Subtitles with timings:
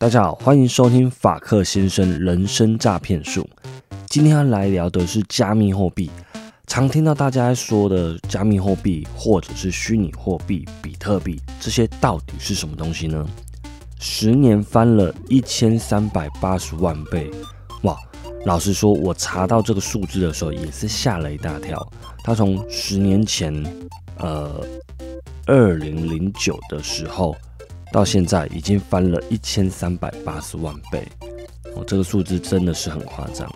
[0.00, 3.46] 大家好，欢迎收听法克先生人生诈骗术。
[4.06, 6.10] 今天要来聊的是加密货币。
[6.66, 13.28] 常听到大家说的加密货币，或者是虚拟货币、比特币，这些到底是什么东西呢？
[13.98, 17.30] 十年翻了一千三百八十万倍，
[17.82, 17.94] 哇！
[18.46, 21.78] 老实说，我查到这个数字的时候也是吓了一大跳。
[22.24, 23.52] 它从十年前，
[24.16, 24.64] 呃，
[25.44, 27.36] 二零零九的时候。
[27.92, 31.06] 到现在已经翻了一千三百八十万倍
[31.74, 33.50] 哦，这个数字真的是很夸张。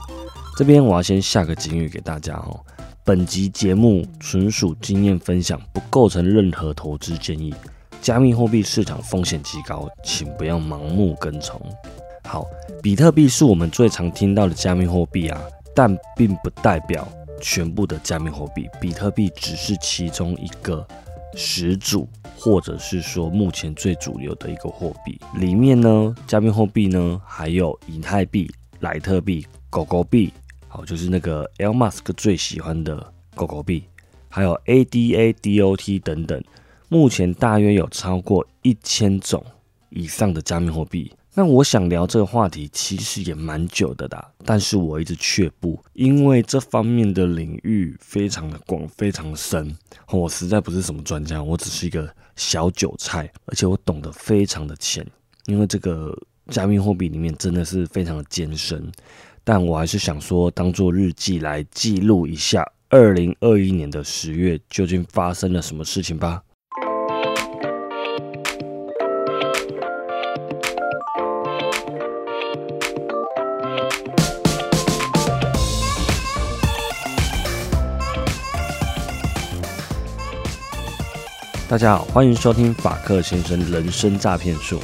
[0.57, 2.61] 这边我要先下个警语给大家哦，
[3.05, 7.55] 本集节目纯属经验分享，不构成任何投资建议。
[8.01, 11.61] 加密货币市场风险极高，请不要盲目跟从。
[12.25, 12.47] 好，
[12.83, 15.41] 比特币是我们最常听到的加密货币啊，
[15.75, 17.09] 但并不代表
[17.41, 20.87] 全部的加密货币，比特币只是其中一个
[21.37, 22.09] 始祖。
[22.37, 30.31] 或者是说目前最主流的一个货币里面呢，加密货币呢还有以太币、莱特币、狗狗币，
[30.69, 33.85] 好，就是那个 e l m a s k 最喜欢的狗狗币，
[34.29, 36.45] 还有 ADA、DOT 等等，
[36.91, 39.43] 目前大约有超过一千种
[39.89, 41.11] 以上的加密货币。
[41.37, 49.77] 那我想聊这个话题，其实也蛮久的啦，但是我一直却步，因为这方面的领域非常的广，非常深，
[50.13, 55.05] 我实在不是什么专家，我只是一个小韭菜，而且我懂得非常的浅，
[55.47, 56.17] 因为这个
[56.51, 58.89] 加密货币里面真的是非常的艰深，
[59.43, 66.41] 但我还是想说，当做日记来记录一下，二零二一年的十月究竟发生了什么事情吧。
[81.67, 84.79] 大家好，欢迎收听法克先生人生诈骗术。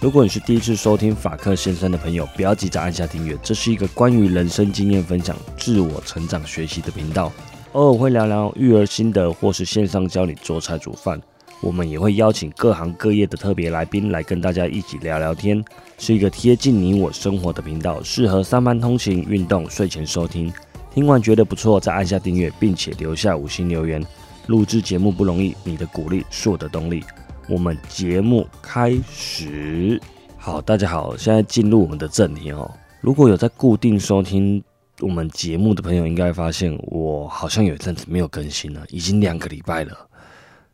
[0.00, 3.36] 如果你是第一次收听法克先生的朋友，不要急着按下订阅。
[3.42, 7.32] 这是一个关于人生经验分享、自我成长学习的频道，
[7.72, 11.20] 偶尔会聊聊育儿心得，或是线上教你做菜煮饭。
[11.60, 15.62] 我们也会邀请各行各业的特别来宾来跟大家一起聊聊天，
[15.98, 20.50] 是一个贴近你我生活的频道，适合上班通勤、运动、睡前收听。
[20.94, 24.02] 听完觉得不错，再按下订阅，并且留下五星留言。
[24.46, 27.04] 录制节目不容易，你的鼓励是我的动力。
[27.48, 30.00] 我们节目开始，
[30.36, 32.70] 好，大家好，现在进入我们的正题哦。
[33.00, 34.62] 如果有在固定收听
[35.00, 39.96] 我们节目的朋友，应该发现我好像有一阵子没有更新了，已经两个礼拜了，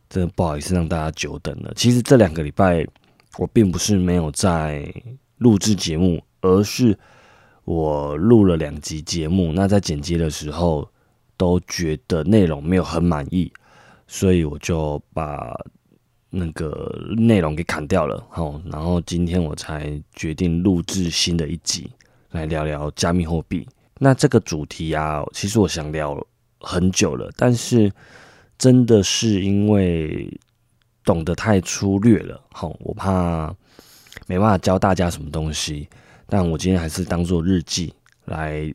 [0.09, 1.71] 真的不好意思让大家久等了。
[1.75, 2.85] 其实这两个礼拜
[3.37, 4.91] 我并不是没有在
[5.37, 6.97] 录制节目，而是
[7.63, 10.87] 我录了两集节目，那在剪接的时候
[11.37, 13.51] 都觉得内容没有很满意。
[14.09, 15.53] 所以我就把
[16.29, 21.91] 那个内容给砍掉了，好，然后今天我才决定录制新的一集，
[22.31, 23.67] 来聊聊加密货币。
[23.99, 26.25] 那这个主题啊，其实我想聊
[26.59, 27.91] 很久了，但是
[28.57, 30.29] 真的是因为
[31.03, 33.53] 懂得太粗略了，好，我怕
[34.25, 35.89] 没办法教大家什么东西。
[36.27, 37.93] 但我今天还是当做日记
[38.25, 38.73] 来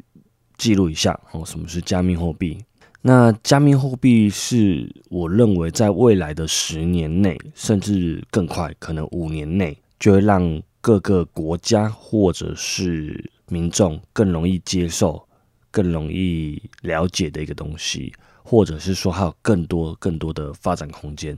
[0.63, 2.57] 记录一下，哦，什么是加密货币。
[3.01, 15.21] 那加密货币是我认为在未来的十年内，甚至更快，可能五年内，就会让各个国家或者是民众更容易接受、
[15.73, 18.13] 更容易了解的一个东西，
[18.45, 21.37] 或者是说还有更多更多的发展空间。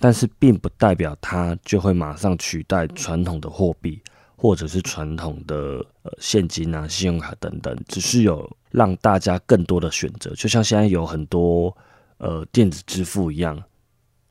[0.00, 4.02] 但是，并不代表它就会马上取代传统的货币。
[4.36, 11.74] 或者是传统的呃现金啊、信用卡等等，只是有让大家更多的选择，就像现在有很多
[12.18, 13.62] 呃电子支付一样，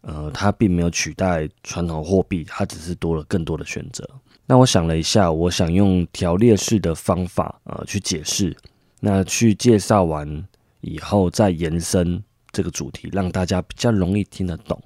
[0.01, 4.07] 呃，它并没有取代传统货币，它只是多了更多的选择。
[4.45, 8.55] 那我想了一下，我想用条列式的方法呃去解释，
[8.99, 10.45] 那去介绍完
[10.81, 12.21] 以后再延伸
[12.51, 14.79] 这个主题，让大家比较容易听得懂。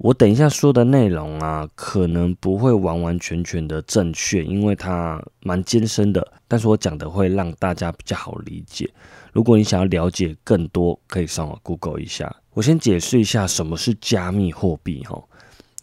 [0.00, 6.24] 我等一下说的内容啊，可能不会完完全全的正确，因为它蛮艰深的。
[6.46, 8.88] 但是我讲的会让大家比较好理解。
[9.32, 12.32] 如果你想要了解更多，可以上网 Google 一下。
[12.54, 15.20] 我先解释一下什么是加密货币哈。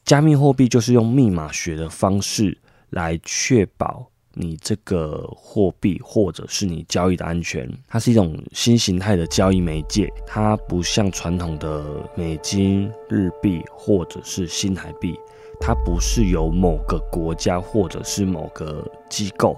[0.05, 2.57] 加密货币就是用密码学的方式
[2.91, 4.09] 来确保。
[4.37, 11.83] 你这个货币或者是你交易的安全，它是一种新形态的交易媒介，它不像传统的
[12.15, 15.17] 美金、日币或者是新台币，
[15.59, 19.57] 它不是由某个国家或者是某个机构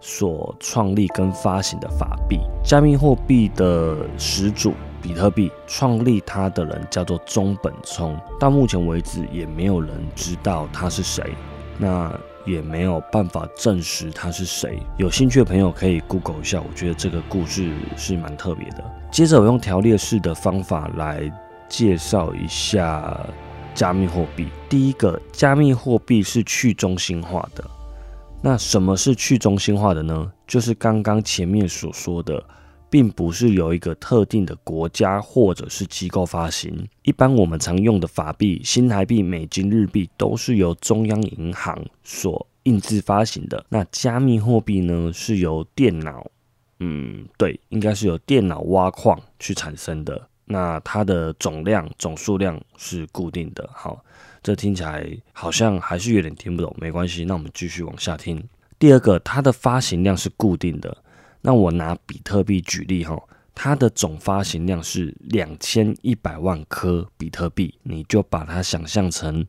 [0.00, 2.38] 所创立跟发行的法币。
[2.64, 4.72] 加密货币的始祖
[5.02, 11.22] 比特币，创立它的人叫做中本聪，到目前为止也没有人知道他是谁。
[11.76, 12.10] 那
[12.44, 14.78] 也没有办法证实他是谁。
[14.96, 18.84] 有兴趣的朋友可以 Google 一下，我觉得这个故事是蛮特别的。
[19.10, 21.30] 接着我用条列式的方法来
[21.68, 23.18] 介绍一下
[23.74, 24.48] 加密货币。
[24.68, 27.64] 第一个，加密货币是去中心化的。
[28.42, 30.30] 那什么是去中心化的呢？
[30.46, 32.42] 就是刚刚前面所说的。
[32.94, 36.86] 并不是由一个特定的国家或者是机构发行。
[37.02, 43.66] 一般我们常用的法币，新台币、美金、日币，都是由中央银行所印制发行的。
[43.68, 46.24] 那加密货币呢，是由电脑，
[46.78, 50.28] 嗯，对，应该是由电脑挖矿去产生的。
[50.44, 53.68] 那它的总量、总数量是固定的。
[53.72, 54.04] 好，
[54.40, 58.40] 这听起来好像还是有点听不懂，没关系，那我们继续往下听。
[58.78, 60.96] 第二个，它的发行量是固定的。
[61.46, 63.22] 那我拿比特币举例哈，
[63.54, 69.46] 它的总发行量是两千一百万颗比特币，你就把它想象成，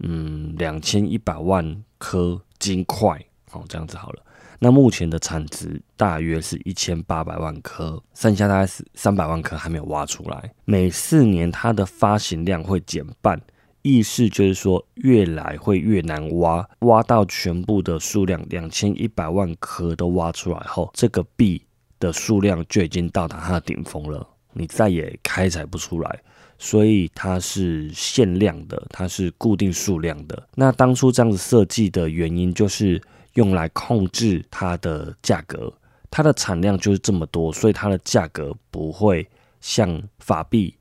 [0.00, 3.18] 嗯，两千一百万颗金块，
[3.50, 4.22] 好，这样子好了。
[4.58, 10.52] 那目前的产值大约是一千八百万颗，剩下大概是三百万颗还没有挖出来。
[10.66, 13.40] 每四年它的发行量会减半。
[13.82, 21.62] 意思就是说，越来会越难挖，挖到全部的数量两千一百万颗都挖出来后，这个币
[21.98, 26.20] 的数量就已经到达它的顶峰了，你再也开采不出来，
[26.58, 30.48] 所以它是限量的，它是固定数量的。
[30.54, 33.00] 那当初这样子设计的原因，就是
[33.34, 35.72] 用来控制它的价格，
[36.10, 39.26] 它的产量就是这么多，所以它的价格不会
[39.60, 40.74] 像法币。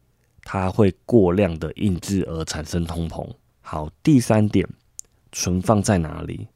[0.50, 3.30] 它会过量的印制而产生通膨。
[3.60, 4.66] 好，第三点，
[5.34, 6.48] 存放在哪里？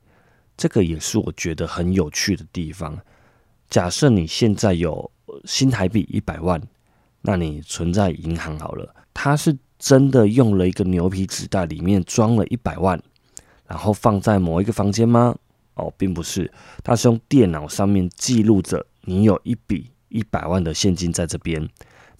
[0.55, 2.97] 这个也是我觉得很有趣的地方。
[3.69, 5.11] 假设你现在有
[5.43, 6.61] 新台币一百万，
[7.21, 8.95] 那你存在银行好了。
[9.13, 12.97] 它是真的用了一个牛皮纸袋，里面装了一百万，
[13.67, 15.35] 然后放在某一个房间吗？
[15.73, 16.49] 哦，并不是，
[16.81, 21.67] 它是用电脑上面记录着你有一笔一百万的现金在这边。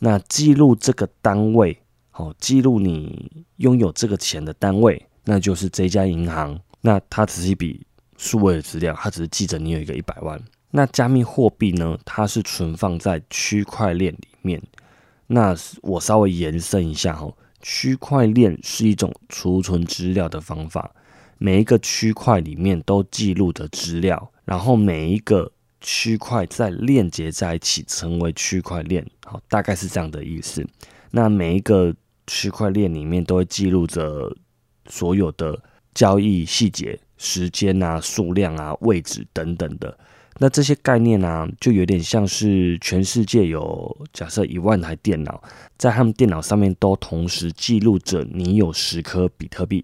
[0.03, 6.59] 那记录这个单位，好，记录你拥有这个钱的单位，那就是这家银行。
[6.81, 7.85] 那它只是一笔
[8.17, 10.41] 数位的资料，它只是记着你有一个一百万。
[10.71, 11.99] 那加密货币呢？
[12.03, 14.59] 它是存放在区块链里面。
[15.27, 17.31] 那我稍微延伸一下哈，
[17.61, 20.95] 区块链是一种储存资料的方法，
[21.37, 25.51] 每一个区块里面都记录着资料，然后每一个。
[25.81, 30.65] 区块再链接在一起，成为区块链，好，大概是这样的意思。
[31.09, 31.93] 那每一个
[32.27, 34.33] 区块链里面都会记录着
[34.87, 35.61] 所有的
[35.93, 39.97] 交易细节、时间啊、数量啊、位置等等的。
[40.37, 45.43] 那这些概念呢，就有点像是全世界有假设一万台电脑，
[45.77, 49.83] 在他们电脑上面都同时记录着你有十颗比特币。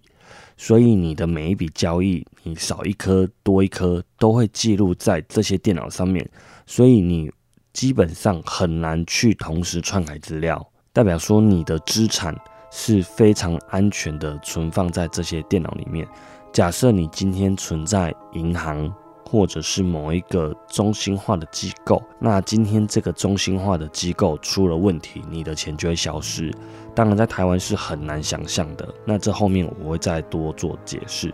[0.58, 6.28] 所以你的每一笔交易，你少一颗多一颗，都会记录在这些电脑上面。
[6.66, 7.32] 所以你
[7.72, 12.36] 基本上很难去同时篡改资料，代表说你的资产
[12.72, 16.06] 是非常安全的存放在这些电脑里面。
[16.52, 18.94] 假设你今天存在银行。
[19.30, 26.50] 或者是某一个中心化的机构，那今天这个中心化的机构出了问题，你的钱就会消失。
[26.98, 28.92] 当然，在台湾是很难想象的。
[29.06, 31.32] 那这后面我会再多做解释。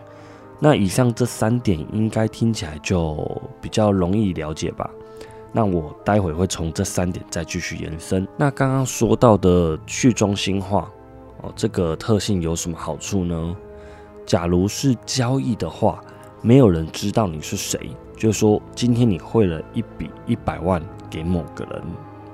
[0.60, 4.90] 那以上这三点应该听起来就比较容易了解吧？
[5.52, 8.28] 那我待会会从这三点再继续延伸。
[8.36, 10.92] 那刚刚说到的去中心化
[11.40, 13.56] 哦，这个特性有什么好处呢？
[14.26, 15.98] 假如是交易的话。
[16.42, 20.78] 没有人知道你是谁，就是说，今天你汇了一笔一百万
[21.08, 21.82] 给某个人，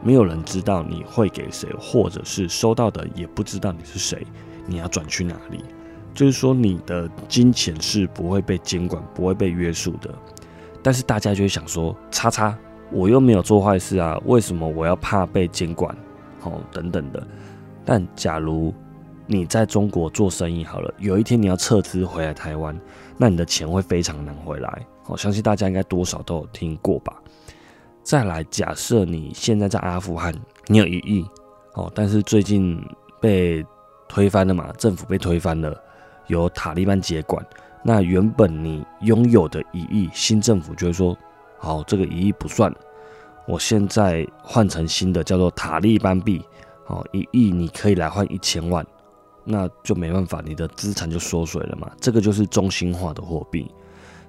[0.02, 4.26] 没有人知道你会给谁，或者是收到的也不知道你是谁，
[4.66, 5.62] 你要转去哪里？
[6.12, 10.12] 就是说，你的金钱是不会被监管、不会被约束的。
[10.83, 12.57] 但是大家就会想说，叉叉，
[12.90, 15.97] 我又没有做坏事啊，为什么我要怕被监管？
[16.42, 17.25] 哦，等等的。
[17.85, 18.75] 但假如
[19.26, 22.78] 你在中国做生意好了，有一天你要撤资回来台湾。
[23.16, 27.14] 那你的钱会非常难回来，我相信大家应该多少都有听过吧。
[28.10, 30.34] 再来，假设你现在在阿富汗，
[30.66, 31.24] 你有一亿，
[31.74, 32.84] 哦，但是最近
[33.20, 33.64] 被
[34.08, 35.80] 推翻了嘛，政府被推翻了，
[36.26, 37.40] 由塔利班接管。
[37.84, 41.16] 那原本你拥有的一亿，新政府就会说，
[41.56, 42.74] 好，这个一亿不算，
[43.46, 46.42] 我现在换成新的叫做塔利班币，
[46.88, 48.84] 哦，一亿你可以来换一千万。
[49.44, 51.88] 那就没办法，你的资产就缩水了嘛。
[52.00, 53.70] 这个就是中心化的货币，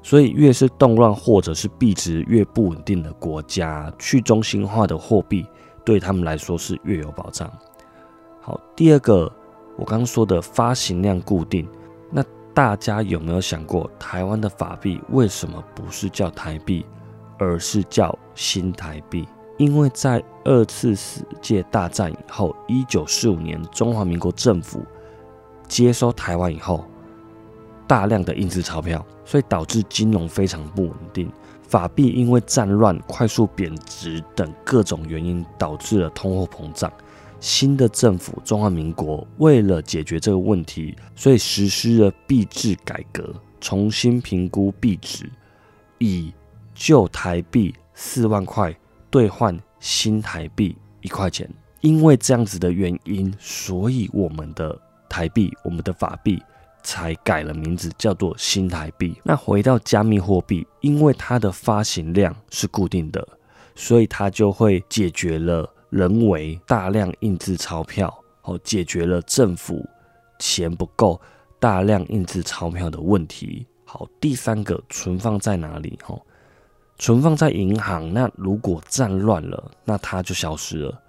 [0.04, 5.46] 所以越是动乱或者是币值越不稳定的国家，去中心化的货币
[5.86, 7.52] 对他们来说是越有保障。
[8.42, 9.32] 好，第二个
[9.78, 11.68] 我刚刚说的发行量固定，
[12.10, 16.86] 那大家有没有想过，台湾的法币为什么不是叫台币，
[17.38, 19.28] 而是叫新台币？
[19.58, 24.84] 因为在二次世界大战以后，一九四五年中华民国政府
[25.68, 26.84] 接收台湾以后，
[27.92, 31.30] 大量的印制钞票，所以导致金融非常不稳定。
[31.62, 36.90] 法币因为战乱、快速贬值等各种原因，导致了通货膨胀。
[37.42, 45.30] 新的政府中华民国为了解决这个问题，所以实施了币制改革，重新评估币值，
[45.98, 46.34] 以
[46.74, 48.74] 旧台币四万块
[49.10, 51.46] 兑换新台币一块钱。
[51.82, 54.80] 因为这样子的原因，所以我们的
[55.10, 56.42] 台币、我们的法币。
[56.84, 59.20] 才改了名字，叫做新台币。
[59.24, 63.28] 那回到加密货币，因为它的发行量是固定的，
[63.76, 69.86] 所以它就会解决了人为大量印制钞票，哦，解决了政府
[70.40, 71.20] 钱不够
[71.60, 73.66] 大量印制钞票的问题。
[73.86, 76.00] 好，第三个存放在哪里？
[76.04, 76.18] 哈，
[76.98, 78.14] 存放在银行。
[78.14, 81.02] 那如果战乱了，那它就消失了。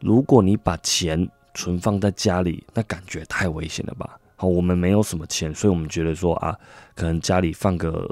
[0.00, 4.18] 如果你把钱存放在家里，那感觉太危险了吧？
[4.40, 6.58] 好，我们没有什么钱，所以我们觉得说啊，
[6.94, 8.08] 可能家里放个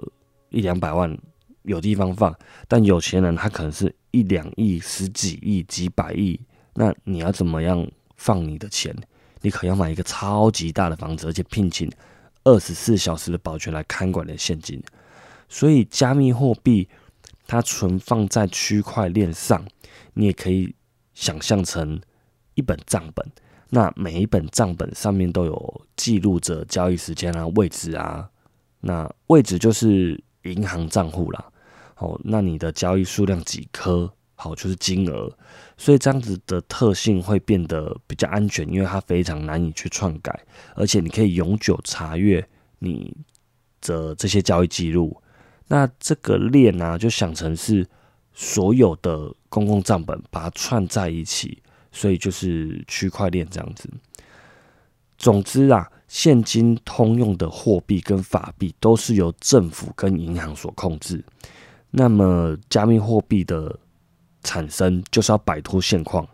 [0.50, 1.16] 一两百万
[1.62, 2.36] 有地方放，
[2.68, 6.38] 但有钱人他可能是一两亿、十几亿、几百亿，
[6.74, 8.94] 那你要怎么样放你的钱？
[9.40, 11.90] 你可要买一个超级大的房子，而且聘请
[12.44, 14.78] 二十四小时的保全来看管的现金。
[15.48, 16.86] 所以加密货币
[17.46, 19.64] 它存放在区块链上，
[20.12, 20.74] 你也可以
[21.14, 21.98] 想象成
[22.52, 23.26] 一本账本。
[23.70, 28.28] 那每一本账本上面都有记录着交易时间啊、位置啊，
[28.80, 31.44] 那位置就是银行账户啦。
[31.94, 35.30] 好，那你的交易数量几颗，好就是金额，
[35.76, 42.48] 所以这样子的特性会变得比较安全，因为它非常难以去篡改，而且你可以永久查阅
[42.78, 43.14] 你
[43.82, 45.20] 的这些交易记录。
[45.66, 47.86] 那这个链呢，就想成是
[48.32, 51.62] 所有的公共账本，把它串在一起。
[51.98, 53.90] 所以就是区块链这样子。
[55.18, 61.24] 总之啊，现金通用的货币跟法币都是由政府跟银行所控制。
[61.90, 63.76] 那么加密货币的
[64.44, 66.24] 产生就是要摆脱现况，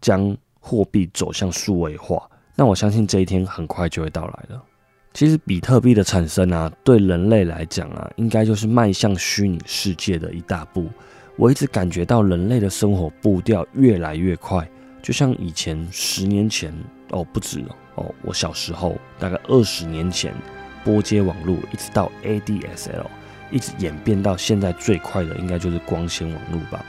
[0.00, 2.26] 将货币走向数位化。
[2.56, 4.64] 那我相信这一天很快就会到来了。
[5.12, 10.88] 其实比特币的产生啊，对人类来讲啊，应该就是迈向虚拟世界的一大步。
[11.36, 14.66] 我一直感觉到人类的生活步调越来越快。
[15.04, 16.72] 就像以前十年前
[17.10, 17.62] 哦，不止
[17.96, 20.34] 哦，我小时候大概二十年前，
[20.82, 23.04] 拨接网络一直到 ADSL，
[23.50, 26.82] 一直演变到现在最快的应该就是光纤网络吧。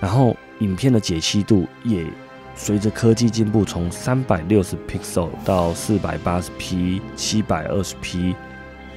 [0.00, 2.06] 然后影片的解析度也
[2.54, 8.34] 随着科技进步，从三百六十 pixel 到四百八十 P、七百二十 P，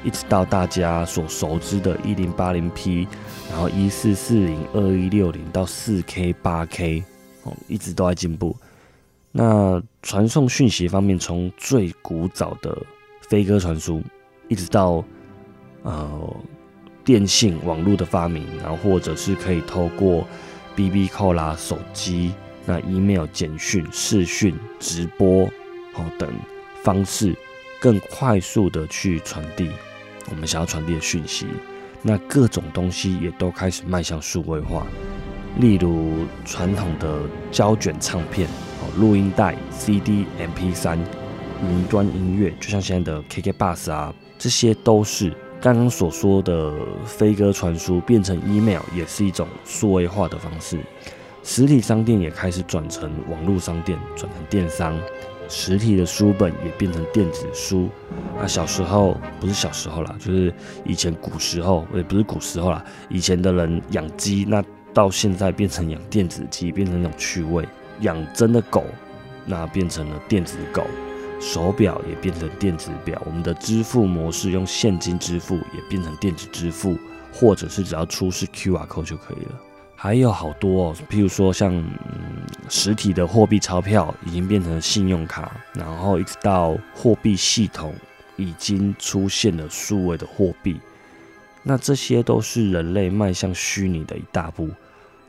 [0.02, 3.06] 一直到大家所熟知的一零八零 P，
[3.52, 7.04] 然后一四四零、二一六零到四 K、八 K。
[7.68, 8.56] 一直都在进步。
[9.32, 12.78] 那传送讯息方面，从最古早的
[13.30, 14.02] 飞鸽传书，
[14.48, 15.04] 一直到
[15.84, 16.36] 呃
[17.04, 20.26] 电信网络的发明，然后或者是可以透过
[20.76, 22.34] BB Call 啦、手机、
[22.66, 25.44] 那 email、简讯、视讯、直播
[25.96, 26.34] 哦等
[26.82, 27.36] 方式，
[27.80, 29.70] 更快速的去传递
[30.30, 31.46] 我们想要传递的讯息。
[32.02, 34.88] 那各种东西也都开始迈向数位化。
[35.58, 37.22] 例如传统的
[37.52, 40.98] 胶卷唱片、哦录音带、CD、MP3、
[41.64, 46.74] 云端音乐，就像现在的 KK Bus 啊，这些都是刚刚所说的
[47.06, 50.78] 飞鸽传书变成 email，也是一种数位化的方式。
[51.44, 54.98] 实体商店也开始转成网络商店，转成电商。
[55.48, 57.88] 实体的书本也变成电子书。
[58.40, 64.64] 啊，小时候不是小时候啦，就是以前古时候，也不是古时候啦，以前的人养鸡那。
[64.96, 67.66] 到现在变成养电子鸡，变成那种趣味；
[68.00, 68.86] 养真的狗，
[69.46, 70.84] 那变成了电子狗；
[71.42, 73.22] 手表也变成电子表。
[73.26, 76.98] 我们的支付模式用现金支付也变成电子支付，
[77.34, 79.60] 或者是只要出示 QR code 就可以了。
[79.98, 81.84] 还有好多哦，譬如说像
[82.70, 87.94] 实体的货币钞票已经变成信用卡，然后一直到货币系统
[88.38, 90.80] 已经出现了数位的货币，
[91.64, 94.70] 那这些都是人类迈向虚拟的一大步。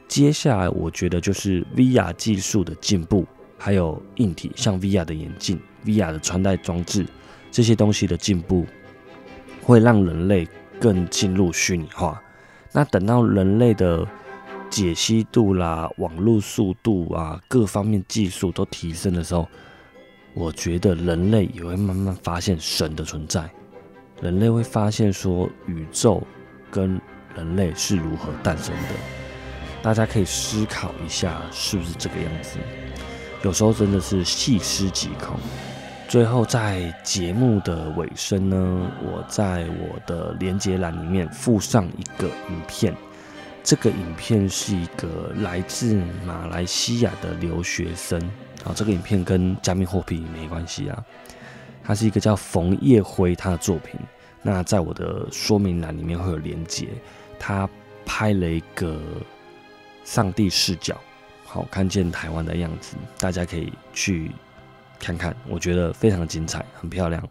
[0.09, 3.27] 接下来，我觉得就是 VR 技术的进步，
[3.59, 7.05] 还有硬体，像 VR 的眼镜、VR 的穿戴装置
[7.51, 8.65] 这些东西的进步，
[9.63, 10.49] 会让人类
[10.81, 12.23] 更进入虚拟化。
[12.73, 14.07] 那等到人类的
[14.71, 19.49] 解析度啦、网络速度啊各方面技术都提升的时候，
[20.35, 23.51] 我觉得人类也会慢慢发现神的存在。
[24.23, 26.23] 人类会发现说宇宙
[26.71, 27.01] 跟
[27.35, 29.26] 人类是如何诞生的。
[29.87, 32.59] 大家可以思考一下，是不是这个样子？
[33.45, 35.39] 有时候真的是细思极恐。
[36.09, 42.93] 最后，在节目的尾声呢，我在我的连接栏里面附上一个影片。
[43.63, 45.95] 这个影片是一个来自
[46.27, 48.21] 马来西亚的留学生
[48.65, 51.05] 啊，这个影片跟加密货币没关系啊。
[51.85, 54.01] 他是一个叫冯叶辉他的作品。
[54.43, 56.89] 那在我的说明栏里面会有连接。
[57.39, 57.69] 他
[58.05, 59.01] 拍了一个
[60.07, 60.99] 上帝视角，
[61.45, 64.31] 好看见台湾的样子，大家可以去。
[64.99, 67.23] 看看，我觉得非常精彩，很漂亮。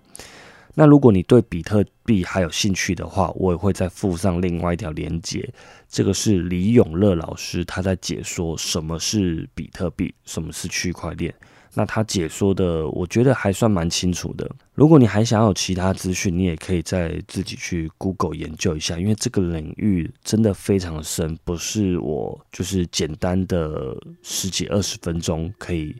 [0.75, 5.51] 那如果你对比特币还有兴趣的话，我也会再附上另外一条连接。
[5.89, 11.33] 这个是李永乐老师他在解说什么是比特币，什么是区块链。
[11.75, 14.49] 那他解说的，我觉得还算蛮清楚的。
[14.73, 25.95] 如果你还想要有其他资讯，你也可以再自己去 Google 研究一下，因为这个领域真的非常的深，不是我就是简单的十几二十分钟可以。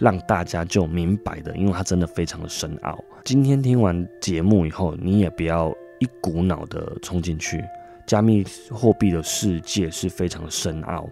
[0.00, 2.98] 让大家就明白的，因为它真的非常的深奥。
[3.22, 7.62] 今天听完节目以后，你也不要一股脑的冲进去。
[8.06, 11.06] 加密货币的世界是非常深奥，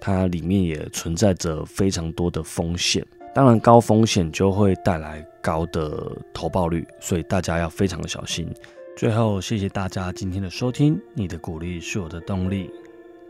[0.00, 3.04] 它里面也存在着非常多的风险。
[3.34, 8.52] 当然，高风险就会带来高的投报率，所以大家要非常的小心。
[8.96, 12.70] 最后，谢谢大家今天的收听，你的鼓励是我的动力。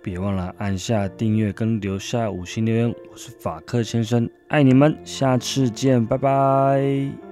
[0.02, 7.27] 别忘了按下订阅跟留下五星留言，我是法克先生，爱你们，下次见，拜拜。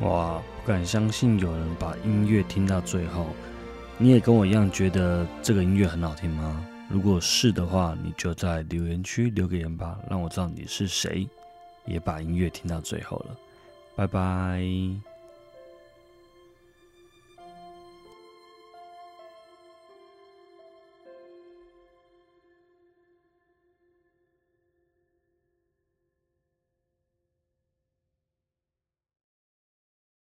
[0.00, 3.26] 哇，不敢相信有人把音乐听到最后。
[3.98, 6.64] 你也跟我一样觉得这个音乐很好听吗？
[6.88, 11.28] 如果是的话，你就在留言区留个言吧，让我知道你是谁，
[11.84, 13.36] 也把音乐听到最后了。
[13.94, 15.09] 拜拜。